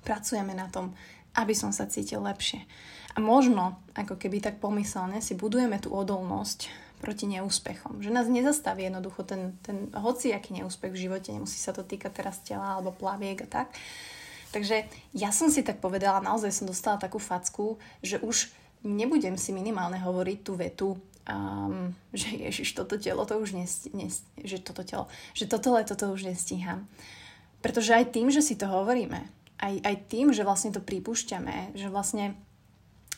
pracujeme 0.00 0.56
na 0.56 0.72
tom, 0.72 0.96
aby 1.36 1.52
som 1.52 1.76
sa 1.76 1.84
cítil 1.84 2.24
lepšie. 2.24 2.64
A 3.12 3.20
možno, 3.20 3.76
ako 3.92 4.16
keby 4.16 4.40
tak 4.40 4.62
pomyselne, 4.64 5.20
si 5.20 5.36
budujeme 5.36 5.76
tú 5.76 5.92
odolnosť 5.92 6.88
proti 6.98 7.30
neúspechom. 7.30 8.02
Že 8.02 8.10
nás 8.10 8.26
nezastaví 8.26 8.86
jednoducho 8.86 9.22
ten, 9.22 9.54
ten 9.62 9.92
hociaký 9.94 10.56
neúspech 10.56 10.90
v 10.90 11.02
živote, 11.08 11.30
nemusí 11.30 11.58
sa 11.60 11.70
to 11.70 11.86
týkať 11.86 12.12
teraz 12.14 12.42
tela 12.42 12.74
alebo 12.78 12.90
plaviek 12.90 13.46
a 13.46 13.48
tak, 13.62 13.68
Takže 14.48 14.88
ja 15.12 15.28
som 15.28 15.52
si 15.52 15.60
tak 15.60 15.80
povedala, 15.84 16.24
naozaj 16.24 16.52
som 16.52 16.66
dostala 16.68 16.96
takú 16.96 17.20
facku, 17.20 17.76
že 18.00 18.16
už 18.20 18.48
nebudem 18.80 19.36
si 19.36 19.52
minimálne 19.52 20.00
hovoriť 20.00 20.38
tú 20.40 20.52
vetu, 20.56 20.88
um, 21.28 21.92
že 22.16 22.32
ježiš, 22.32 22.72
toto 22.72 22.96
telo 22.96 23.28
to 23.28 23.36
už 23.36 23.52
nesti, 23.52 23.92
nesti, 23.92 24.24
že 24.40 24.62
toto 24.64 24.82
telo, 24.82 25.04
že 25.36 25.44
toto 25.44 25.76
leto 25.76 25.92
to 25.92 26.08
už 26.14 26.32
nestíham. 26.32 26.88
Pretože 27.60 27.92
aj 27.92 28.14
tým, 28.14 28.30
že 28.30 28.40
si 28.40 28.54
to 28.54 28.70
hovoríme, 28.70 29.20
aj, 29.58 29.74
aj 29.82 29.96
tým, 30.06 30.30
že 30.30 30.46
vlastne 30.46 30.70
to 30.70 30.80
pripúšťame, 30.80 31.74
že 31.74 31.90
vlastne 31.90 32.38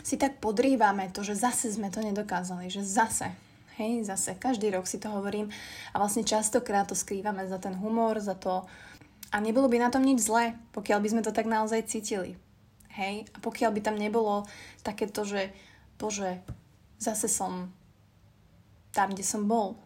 si 0.01 0.17
tak 0.17 0.41
podrývame 0.41 1.13
to, 1.13 1.21
že 1.21 1.37
zase 1.37 1.69
sme 1.69 1.93
to 1.93 2.01
nedokázali, 2.01 2.73
že 2.73 2.81
zase, 2.81 3.37
hej, 3.77 4.09
zase, 4.09 4.33
každý 4.41 4.73
rok 4.73 4.89
si 4.89 4.97
to 4.97 5.13
hovorím 5.13 5.53
a 5.93 6.01
vlastne 6.01 6.25
častokrát 6.25 6.89
to 6.89 6.97
skrývame 6.97 7.45
za 7.45 7.61
ten 7.61 7.77
humor, 7.77 8.17
za 8.17 8.33
to, 8.33 8.65
a 9.31 9.37
nebolo 9.39 9.71
by 9.71 9.79
na 9.79 9.91
tom 9.91 10.03
nič 10.03 10.27
zlé, 10.27 10.59
pokiaľ 10.75 10.99
by 11.03 11.09
sme 11.11 11.23
to 11.23 11.31
tak 11.31 11.47
naozaj 11.47 11.87
cítili. 11.87 12.35
Hej? 12.91 13.31
A 13.31 13.39
pokiaľ 13.39 13.71
by 13.75 13.81
tam 13.81 13.97
nebolo 13.97 14.43
takéto, 14.83 15.23
že 15.23 15.55
bože, 15.95 16.43
zase 16.99 17.31
som 17.31 17.71
tam, 18.91 19.15
kde 19.15 19.23
som 19.23 19.47
bol. 19.47 19.79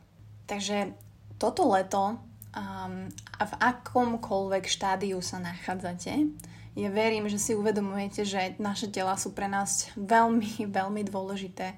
Takže 0.49 0.97
toto 1.37 1.69
leto 1.69 2.17
um, 2.57 3.09
a 3.37 3.43
v 3.45 3.55
akomkoľvek 3.61 4.65
štádiu 4.65 5.21
sa 5.21 5.37
nachádzate, 5.41 6.13
ja 6.75 6.91
verím, 6.91 7.31
že 7.31 7.39
si 7.39 7.55
uvedomujete, 7.55 8.27
že 8.27 8.59
naše 8.59 8.91
tela 8.91 9.15
sú 9.15 9.31
pre 9.31 9.47
nás 9.47 9.95
veľmi, 9.95 10.67
veľmi 10.79 11.03
dôležité 11.07 11.77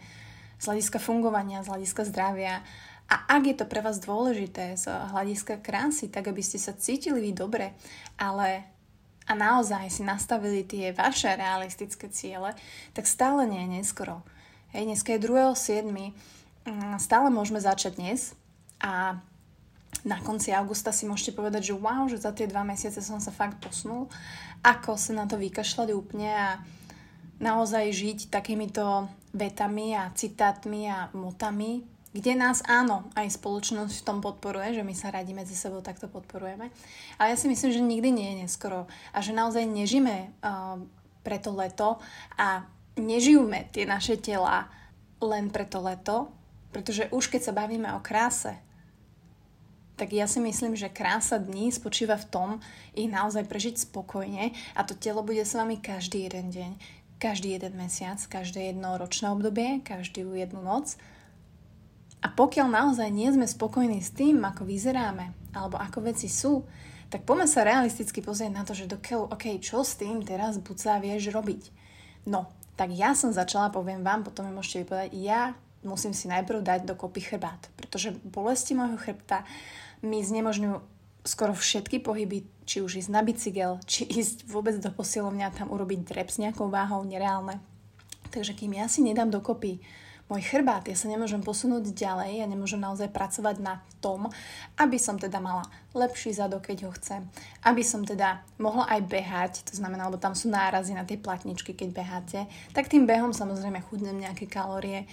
z 0.57 0.65
hľadiska 0.65 0.97
fungovania, 0.97 1.61
z 1.61 1.69
hľadiska 1.69 2.09
zdravia. 2.09 2.65
A 3.07 3.39
ak 3.39 3.43
je 3.47 3.55
to 3.55 3.67
pre 3.71 3.79
vás 3.83 4.03
dôležité 4.03 4.75
z 4.75 4.91
hľadiska 4.91 5.63
krásy, 5.63 6.11
tak 6.11 6.27
aby 6.27 6.43
ste 6.43 6.59
sa 6.59 6.75
cítili 6.75 7.23
vy 7.23 7.33
dobre, 7.33 7.75
ale 8.19 8.67
a 9.27 9.35
naozaj 9.35 9.91
si 9.91 10.03
nastavili 10.07 10.63
tie 10.63 10.95
vaše 10.95 11.35
realistické 11.35 12.07
ciele, 12.15 12.55
tak 12.95 13.11
stále 13.11 13.43
nie 13.47 13.59
je 13.67 13.83
neskoro. 13.83 14.23
Hej, 14.71 14.87
dneska 14.87 15.19
je 15.19 15.25
2.7. 15.27 15.91
Mm, 16.67 16.99
stále 17.03 17.29
môžeme 17.31 17.59
začať 17.59 17.99
dnes 17.99 18.39
a 18.79 19.19
na 20.07 20.19
konci 20.23 20.55
augusta 20.55 20.95
si 20.95 21.11
môžete 21.11 21.35
povedať, 21.35 21.75
že 21.75 21.75
wow, 21.75 22.07
že 22.07 22.23
za 22.23 22.31
tie 22.31 22.47
dva 22.47 22.63
mesiace 22.63 23.03
som 23.03 23.19
sa 23.19 23.35
fakt 23.35 23.59
posunul, 23.59 24.07
ako 24.63 24.95
sa 24.95 25.19
na 25.19 25.27
to 25.27 25.35
vykašľať 25.35 25.89
úplne 25.91 26.31
a 26.31 26.63
naozaj 27.43 27.91
žiť 27.91 28.19
takýmito 28.31 29.11
vetami 29.35 29.99
a 29.99 30.15
citátmi 30.15 30.87
a 30.87 31.11
motami, 31.11 31.83
kde 32.17 32.33
nás 32.33 32.65
áno, 32.65 33.13
aj 33.13 33.37
spoločnosť 33.37 33.93
v 34.01 34.07
tom 34.09 34.19
podporuje, 34.25 34.81
že 34.81 34.87
my 34.87 34.97
sa 34.97 35.13
radi 35.13 35.37
medzi 35.37 35.53
sebou 35.53 35.85
takto 35.85 36.09
podporujeme. 36.09 36.73
Ale 37.21 37.27
ja 37.29 37.37
si 37.37 37.53
myslím, 37.53 37.71
že 37.77 37.85
nikdy 37.85 38.09
nie 38.09 38.29
je 38.33 38.41
neskoro 38.49 38.89
a 39.13 39.19
že 39.21 39.37
naozaj 39.37 39.69
nežíme 39.69 40.33
uh, 40.41 40.81
pre 41.21 41.37
to 41.37 41.53
leto 41.53 42.01
a 42.41 42.65
nežijúme 42.97 43.69
tie 43.77 43.85
naše 43.85 44.17
tela 44.17 44.73
len 45.21 45.53
pre 45.53 45.69
to 45.69 45.85
leto, 45.85 46.33
pretože 46.73 47.13
už 47.13 47.29
keď 47.29 47.41
sa 47.45 47.53
bavíme 47.53 47.93
o 47.97 48.01
kráse, 48.01 48.57
tak 49.97 50.13
ja 50.13 50.29
si 50.29 50.45
myslím, 50.45 50.77
že 50.77 50.93
krása 50.93 51.41
dní 51.41 51.73
spočíva 51.73 52.21
v 52.21 52.29
tom 52.29 52.49
ich 52.93 53.09
naozaj 53.09 53.49
prežiť 53.49 53.89
spokojne 53.89 54.53
a 54.77 54.81
to 54.85 54.93
telo 54.93 55.25
bude 55.25 55.41
s 55.41 55.57
vami 55.57 55.81
každý 55.81 56.29
jeden 56.29 56.53
deň, 56.53 56.71
každý 57.17 57.57
jeden 57.57 57.73
mesiac, 57.81 58.21
každé 58.29 58.73
jedno 58.73 59.01
ročné 59.01 59.33
obdobie, 59.33 59.81
každú 59.81 60.37
jednu 60.37 60.61
noc. 60.61 61.01
A 62.27 62.35
pokiaľ 62.35 62.67
naozaj 62.67 63.07
nie 63.15 63.31
sme 63.31 63.47
spokojní 63.47 64.03
s 64.03 64.11
tým, 64.11 64.43
ako 64.43 64.67
vyzeráme, 64.67 65.31
alebo 65.55 65.79
ako 65.79 66.11
veci 66.11 66.27
sú, 66.27 66.67
tak 67.07 67.23
poďme 67.23 67.47
sa 67.47 67.63
realisticky 67.63 68.19
pozrieť 68.19 68.51
na 68.51 68.67
to, 68.67 68.75
že 68.75 68.91
dokiaľ, 68.91 69.31
OK, 69.31 69.63
čo 69.63 69.87
s 69.87 69.95
tým 69.95 70.27
teraz 70.27 70.59
buca 70.59 70.99
vieš 70.99 71.31
robiť. 71.31 71.71
No, 72.27 72.51
tak 72.75 72.91
ja 72.91 73.15
som 73.15 73.31
začala, 73.31 73.71
poviem 73.71 74.03
vám, 74.03 74.27
potom 74.27 74.43
mi 74.43 74.51
môžete 74.51 74.83
vypovedať, 74.83 75.11
ja 75.15 75.55
musím 75.87 76.11
si 76.11 76.27
najprv 76.27 76.67
dať 76.67 76.81
dokopy 76.83 77.23
chrbát, 77.23 77.71
pretože 77.79 78.11
bolesti 78.27 78.75
môjho 78.75 78.99
chrbta 78.99 79.47
mi 80.03 80.19
znemožňujú 80.19 80.83
skoro 81.23 81.55
všetky 81.55 82.03
pohyby, 82.03 82.43
či 82.67 82.83
už 82.83 83.07
ísť 83.07 83.11
na 83.15 83.23
bicykel, 83.23 83.79
či 83.87 84.03
ísť 84.03 84.51
vôbec 84.51 84.75
do 84.83 84.91
posilovňa, 84.91 85.55
tam 85.55 85.71
urobiť 85.71 86.03
drep 86.03 86.35
s 86.35 86.43
nejakou 86.43 86.67
váhou, 86.67 87.07
nereálne. 87.07 87.63
Takže 88.35 88.59
kým 88.59 88.75
ja 88.75 88.91
si 88.91 89.07
nedám 89.07 89.31
dokopy 89.31 89.79
môj 90.27 90.43
chrbát, 90.43 90.83
ja 90.91 90.99
sa 90.99 91.07
nemôžem 91.07 91.39
posunúť 91.39 91.95
ďalej, 91.95 92.43
ja 92.43 92.47
nemôžem 92.51 92.83
naozaj 92.83 93.15
pracovať 93.15 93.63
na 93.63 93.79
tom, 94.03 94.27
aby 94.75 94.99
som 94.99 95.15
teda 95.15 95.39
mala 95.39 95.63
lepší 95.95 96.35
zadok, 96.35 96.67
keď 96.67 96.87
ho 96.87 96.91
chcem, 96.99 97.23
aby 97.63 97.83
som 97.87 98.03
teda 98.03 98.43
mohla 98.59 98.91
aj 98.91 99.01
behať, 99.07 99.53
to 99.71 99.79
znamená, 99.79 100.11
lebo 100.11 100.19
tam 100.19 100.35
sú 100.35 100.51
nárazy 100.51 100.99
na 100.99 101.07
tej 101.07 101.23
platničky, 101.23 101.79
keď 101.79 101.89
beháte, 101.95 102.41
tak 102.75 102.91
tým 102.91 103.07
behom 103.07 103.31
samozrejme 103.31 103.79
chudnem 103.87 104.19
nejaké 104.19 104.51
kalórie. 104.51 105.07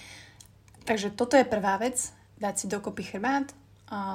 Takže 0.84 1.14
toto 1.14 1.38
je 1.38 1.46
prvá 1.46 1.78
vec, 1.78 2.10
dať 2.42 2.54
si 2.58 2.66
dokopy 2.68 3.16
chrbát, 3.16 3.54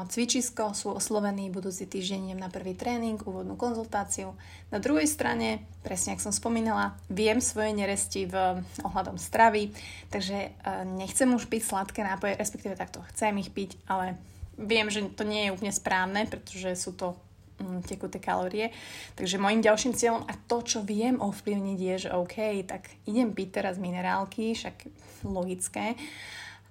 cvičisko, 0.08 0.72
sú 0.75 0.96
oslovení 0.96 1.52
budúci 1.52 1.87
týždeň 1.87 2.34
na 2.34 2.48
prvý 2.48 2.75
tréning, 2.75 3.20
úvodnú 3.22 3.54
konzultáciu. 3.54 4.34
Na 4.72 4.80
druhej 4.82 5.06
strane, 5.06 5.62
presne 5.84 6.16
ako 6.16 6.28
som 6.28 6.34
spomínala, 6.34 6.96
viem 7.06 7.38
svoje 7.38 7.76
neresti 7.76 8.26
v 8.26 8.64
ohľadom 8.82 9.20
stravy, 9.20 9.70
takže 10.10 10.37
e, 10.37 10.50
nechcem 10.98 11.30
už 11.30 11.46
piť 11.46 11.62
sladké 11.68 12.00
nápoje, 12.02 12.40
respektíve 12.40 12.75
takto 12.75 13.04
chcem 13.12 13.37
ich 13.38 13.52
piť, 13.52 13.78
ale 13.87 14.18
viem, 14.58 14.90
že 14.90 15.06
to 15.14 15.22
nie 15.22 15.46
je 15.46 15.54
úplne 15.54 15.70
správne, 15.70 16.26
pretože 16.26 16.75
sú 16.75 16.96
to 16.96 17.14
mm, 17.62 17.87
tekuté 17.87 18.18
kalórie. 18.18 18.75
Takže 19.14 19.38
môjim 19.38 19.62
ďalším 19.62 19.94
cieľom 19.94 20.26
a 20.26 20.34
to, 20.50 20.64
čo 20.66 20.82
viem 20.82 21.22
ovplyvniť 21.22 21.78
je, 21.78 21.94
že 22.08 22.14
OK, 22.16 22.37
tak 22.66 22.90
idem 23.06 23.30
piť 23.30 23.62
teraz 23.62 23.78
minerálky, 23.78 24.58
však 24.58 24.90
logické, 25.22 25.94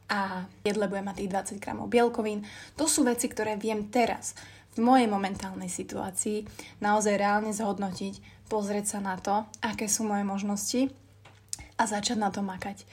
a 0.07 0.47
jedle 0.63 0.87
budem 0.87 1.05
mať 1.11 1.17
tých 1.19 1.59
20 1.59 1.63
gramov 1.63 1.91
bielkovín. 1.91 2.47
To 2.79 2.87
sú 2.87 3.03
veci, 3.03 3.27
ktoré 3.27 3.59
viem 3.59 3.91
teraz 3.91 4.35
v 4.77 4.85
mojej 4.85 5.09
momentálnej 5.09 5.67
situácii 5.67 6.47
naozaj 6.79 7.17
reálne 7.19 7.51
zhodnotiť, 7.51 8.47
pozrieť 8.47 8.97
sa 8.97 8.99
na 9.03 9.19
to, 9.19 9.43
aké 9.59 9.91
sú 9.91 10.07
moje 10.07 10.23
možnosti 10.23 10.81
a 11.75 11.83
začať 11.83 12.17
na 12.17 12.29
to 12.31 12.39
makať. 12.39 12.87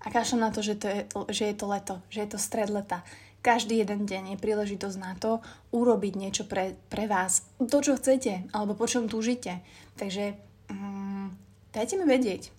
A 0.00 0.08
kašľam 0.08 0.48
na 0.48 0.50
to, 0.54 0.64
že, 0.64 0.80
to 0.80 0.86
je, 0.88 1.00
že 1.28 1.44
je 1.52 1.54
to 1.56 1.66
leto, 1.68 1.94
že 2.08 2.24
je 2.24 2.28
to 2.32 2.38
stred 2.40 2.72
leta. 2.72 3.04
Každý 3.40 3.80
jeden 3.80 4.04
deň 4.04 4.36
je 4.36 4.42
príležitosť 4.42 4.96
na 5.00 5.16
to 5.16 5.40
urobiť 5.72 6.12
niečo 6.16 6.44
pre, 6.44 6.76
pre 6.92 7.08
vás. 7.08 7.44
To, 7.56 7.80
čo 7.80 7.96
chcete, 7.96 8.48
alebo 8.52 8.76
po 8.76 8.84
čom 8.84 9.08
túžite. 9.08 9.64
Takže 9.96 10.36
mm, 10.72 11.26
dajte 11.72 12.00
mi 12.00 12.04
vedieť, 12.04 12.52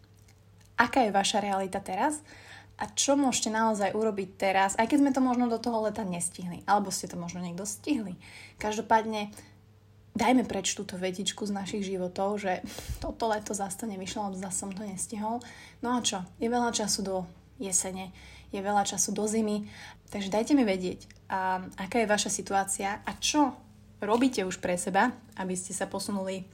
aká 0.77 1.05
je 1.05 1.13
vaša 1.13 1.41
realita 1.41 1.81
teraz 1.81 2.21
a 2.81 2.89
čo 2.97 3.13
môžete 3.13 3.53
naozaj 3.53 3.93
urobiť 3.93 4.29
teraz, 4.41 4.73
aj 4.81 4.89
keď 4.89 4.97
sme 5.05 5.11
to 5.13 5.21
možno 5.21 5.45
do 5.45 5.61
toho 5.61 5.85
leta 5.85 6.01
nestihli, 6.01 6.65
alebo 6.65 6.89
ste 6.89 7.05
to 7.05 7.13
možno 7.13 7.37
niekto 7.37 7.61
stihli. 7.61 8.17
Každopádne 8.57 9.29
dajme 10.17 10.43
preč 10.49 10.73
túto 10.73 10.97
vetičku 10.97 11.45
z 11.45 11.53
našich 11.53 11.85
životov, 11.85 12.41
že 12.41 12.65
toto 12.97 13.29
leto 13.29 13.53
zase 13.53 13.77
to 13.77 13.85
nevyšlo, 13.85 14.33
lebo 14.33 14.41
zase 14.41 14.57
som 14.57 14.73
to 14.73 14.81
nestihol. 14.81 15.39
No 15.85 15.93
a 15.93 16.01
čo? 16.01 16.25
Je 16.41 16.49
veľa 16.49 16.73
času 16.73 17.05
do 17.05 17.15
jesene, 17.61 18.09
je 18.49 18.59
veľa 18.59 18.83
času 18.83 19.13
do 19.13 19.29
zimy, 19.29 19.69
takže 20.09 20.33
dajte 20.33 20.57
mi 20.57 20.65
vedieť, 20.65 21.05
a, 21.29 21.61
aká 21.77 22.01
je 22.01 22.09
vaša 22.09 22.33
situácia 22.33 22.99
a 23.05 23.11
čo 23.21 23.53
robíte 24.01 24.41
už 24.41 24.57
pre 24.57 24.75
seba, 24.75 25.13
aby 25.37 25.53
ste 25.53 25.71
sa 25.71 25.85
posunuli 25.85 26.49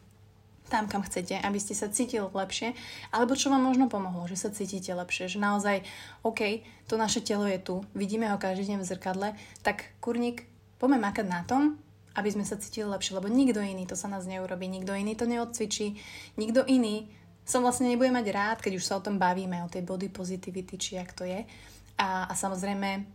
tam, 0.68 0.88
kam 0.92 1.04
chcete, 1.04 1.40
aby 1.40 1.60
ste 1.60 1.74
sa 1.74 1.88
cítili 1.88 2.24
lepšie, 2.24 2.76
alebo 3.16 3.34
čo 3.34 3.48
vám 3.48 3.64
možno 3.64 3.88
pomohlo, 3.88 4.28
že 4.28 4.36
sa 4.40 4.52
cítite 4.52 4.92
lepšie, 4.92 5.32
že 5.32 5.40
naozaj, 5.40 5.84
OK, 6.24 6.64
to 6.88 7.00
naše 7.00 7.24
telo 7.24 7.48
je 7.48 7.60
tu, 7.60 7.82
vidíme 7.96 8.28
ho 8.28 8.38
každý 8.38 8.76
deň 8.76 8.78
v 8.84 8.90
zrkadle, 8.92 9.28
tak 9.64 9.96
kurník, 10.04 10.46
poďme 10.78 11.00
makať 11.02 11.26
na 11.26 11.42
tom, 11.48 11.80
aby 12.18 12.30
sme 12.34 12.44
sa 12.44 12.60
cítili 12.60 12.90
lepšie, 12.90 13.18
lebo 13.18 13.30
nikto 13.30 13.62
iný 13.62 13.88
to 13.88 13.96
sa 13.96 14.10
nás 14.12 14.26
neurobi, 14.26 14.68
nikto 14.68 14.92
iný 14.92 15.14
to 15.14 15.30
neodcvičí, 15.30 15.98
nikto 16.36 16.66
iný 16.66 17.08
som 17.48 17.64
vlastne 17.64 17.88
nebude 17.88 18.12
mať 18.12 18.28
rád, 18.36 18.58
keď 18.60 18.76
už 18.76 18.84
sa 18.84 19.00
o 19.00 19.06
tom 19.06 19.16
bavíme, 19.16 19.64
o 19.64 19.72
tej 19.72 19.88
body 19.88 20.12
positivity, 20.12 20.76
či 20.76 21.00
jak 21.00 21.16
to 21.16 21.24
je. 21.24 21.48
A, 21.96 22.28
a 22.28 22.34
samozrejme, 22.36 23.08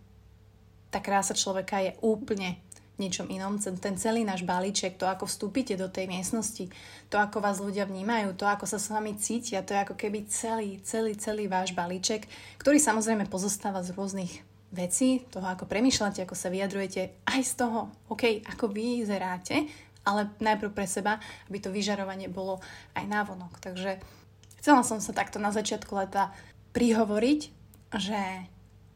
tá 0.89 1.05
krása 1.05 1.37
človeka 1.37 1.85
je 1.85 1.93
úplne 2.01 2.57
niečom 3.01 3.29
inom. 3.33 3.57
Ten 3.57 3.97
celý 3.97 4.25
náš 4.25 4.45
balíček, 4.45 5.01
to 5.01 5.09
ako 5.09 5.25
vstúpite 5.25 5.77
do 5.81 5.89
tej 5.89 6.09
miestnosti, 6.09 6.69
to 7.09 7.17
ako 7.17 7.41
vás 7.41 7.59
ľudia 7.59 7.89
vnímajú, 7.89 8.37
to 8.37 8.45
ako 8.45 8.69
sa 8.69 8.77
s 8.77 8.93
vami 8.93 9.17
cítia, 9.17 9.65
to 9.65 9.73
je 9.73 9.81
ako 9.85 9.95
keby 9.97 10.29
celý, 10.29 10.81
celý, 10.85 11.17
celý 11.17 11.49
váš 11.49 11.73
balíček, 11.73 12.29
ktorý 12.61 12.77
samozrejme 12.77 13.29
pozostáva 13.33 13.81
z 13.81 13.97
rôznych 13.97 14.33
vecí, 14.73 15.25
toho 15.29 15.45
ako 15.45 15.69
premýšľate, 15.69 16.25
ako 16.25 16.37
sa 16.37 16.49
vyjadrujete, 16.49 17.29
aj 17.29 17.41
z 17.45 17.53
toho, 17.61 17.93
OK, 18.09 18.41
ako 18.49 18.73
vy 18.73 19.05
vyzeráte, 19.05 19.69
ale 20.03 20.33
najprv 20.41 20.73
pre 20.73 20.89
seba, 20.89 21.21
aby 21.47 21.61
to 21.63 21.71
vyžarovanie 21.71 22.27
bolo 22.27 22.59
aj 22.97 23.05
návonok. 23.07 23.61
Takže 23.61 24.01
chcela 24.59 24.83
som 24.83 24.99
sa 24.99 25.13
takto 25.15 25.39
na 25.39 25.53
začiatku 25.53 25.93
leta 25.95 26.33
prihovoriť, 26.73 27.41
že 28.01 28.21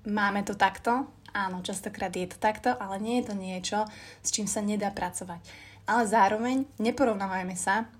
máme 0.09 0.41
to 0.49 0.57
takto, 0.57 1.05
Áno, 1.37 1.61
častokrát 1.61 2.17
je 2.17 2.33
to 2.33 2.41
takto, 2.41 2.73
ale 2.81 2.97
nie 2.97 3.21
je 3.21 3.29
to 3.29 3.35
niečo, 3.37 3.79
s 4.25 4.33
čím 4.33 4.49
sa 4.49 4.65
nedá 4.65 4.89
pracovať. 4.89 5.45
Ale 5.85 6.09
zároveň 6.09 6.65
neporovnávajme 6.81 7.53
sa 7.53 7.93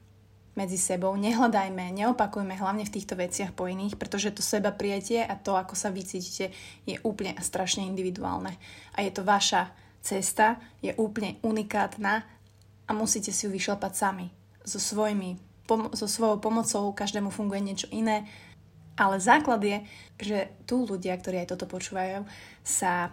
medzi 0.57 0.81
sebou, 0.81 1.13
nehľadajme, 1.21 1.93
neopakujme 1.93 2.57
hlavne 2.57 2.89
v 2.89 2.95
týchto 2.97 3.13
veciach 3.13 3.53
po 3.53 3.69
iných, 3.69 4.01
pretože 4.01 4.33
to 4.33 4.41
seba 4.41 4.73
prijatie 4.73 5.21
a 5.21 5.37
to, 5.37 5.53
ako 5.53 5.77
sa 5.77 5.93
vycítite, 5.93 6.49
je 6.89 6.97
úplne 7.05 7.37
a 7.37 7.45
strašne 7.45 7.85
individuálne. 7.85 8.57
A 8.97 9.05
je 9.05 9.13
to 9.13 9.21
vaša 9.21 9.69
cesta, 10.01 10.57
je 10.81 10.97
úplne 10.97 11.37
unikátna 11.45 12.25
a 12.89 12.91
musíte 12.97 13.37
si 13.37 13.45
ju 13.45 13.53
vyšlapať 13.53 13.93
sami. 13.93 14.33
So, 14.65 14.81
svojimi, 14.81 15.37
pom- 15.69 15.93
so 15.93 16.09
svojou 16.09 16.41
pomocou 16.41 16.89
každému 16.97 17.29
funguje 17.29 17.61
niečo 17.61 17.93
iné, 17.93 18.25
ale 18.97 19.21
základ 19.21 19.61
je, 19.61 19.85
že 20.17 20.39
tu 20.65 20.89
ľudia, 20.89 21.13
ktorí 21.21 21.45
aj 21.45 21.53
toto 21.53 21.69
počúvajú, 21.69 22.25
sa 22.65 23.13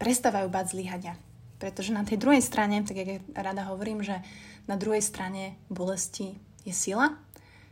prestávajú 0.00 0.48
bať 0.48 0.72
zlyhania. 0.72 1.14
Pretože 1.60 1.92
na 1.92 2.08
tej 2.08 2.16
druhej 2.16 2.40
strane, 2.40 2.80
tak 2.80 2.96
jak 2.96 3.20
rada 3.36 3.68
hovorím, 3.68 4.00
že 4.00 4.16
na 4.64 4.80
druhej 4.80 5.04
strane 5.04 5.60
bolesti 5.68 6.40
je 6.64 6.72
sila, 6.72 7.20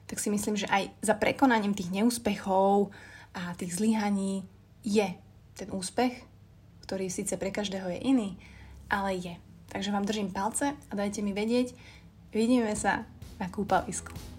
tak 0.04 0.20
si 0.20 0.28
myslím, 0.28 0.60
že 0.60 0.68
aj 0.68 0.92
za 1.00 1.16
prekonaním 1.16 1.72
tých 1.72 1.88
neúspechov 1.88 2.92
a 3.32 3.56
tých 3.56 3.80
zlyhaní 3.80 4.44
je 4.84 5.08
ten 5.56 5.68
úspech, 5.72 6.24
ktorý 6.84 7.08
síce 7.08 7.36
pre 7.40 7.48
každého 7.48 7.88
je 7.96 7.98
iný, 8.04 8.28
ale 8.92 9.16
je. 9.16 9.34
Takže 9.68 9.92
vám 9.92 10.08
držím 10.08 10.32
palce 10.32 10.72
a 10.72 10.92
dajte 10.96 11.20
mi 11.20 11.36
vedieť. 11.36 11.76
Vidíme 12.32 12.72
sa 12.76 13.04
na 13.36 13.52
kúpalisku. 13.52 14.37